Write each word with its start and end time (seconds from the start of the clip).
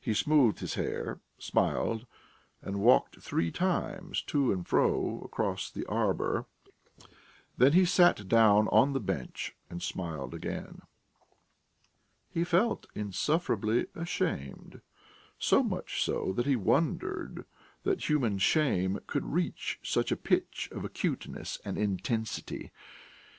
He 0.00 0.14
smoothed 0.14 0.60
his 0.60 0.72
hair, 0.76 1.20
smiled, 1.38 2.06
and 2.62 2.80
walked 2.80 3.20
three 3.20 3.52
times 3.52 4.22
to 4.22 4.50
and 4.52 4.66
fro 4.66 5.20
across 5.22 5.70
the 5.70 5.84
arbour, 5.84 6.46
then 7.58 7.74
he 7.74 7.84
sat 7.84 8.26
down 8.26 8.68
on 8.68 8.94
the 8.94 9.00
bench 9.00 9.54
and 9.68 9.82
smiled 9.82 10.32
again. 10.32 10.80
He 12.30 12.42
felt 12.42 12.86
insufferably 12.94 13.88
ashamed, 13.94 14.80
so 15.38 15.62
much 15.62 16.02
so 16.02 16.32
that 16.32 16.46
he 16.46 16.56
wondered 16.56 17.44
that 17.82 18.08
human 18.08 18.38
shame 18.38 19.00
could 19.06 19.26
reach 19.34 19.78
such 19.82 20.10
a 20.10 20.16
pitch 20.16 20.70
of 20.72 20.86
acuteness 20.86 21.58
and 21.66 21.76
intensity. 21.76 22.72